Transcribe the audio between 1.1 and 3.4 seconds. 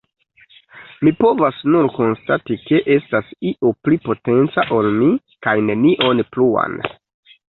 povas nur konstati ke estas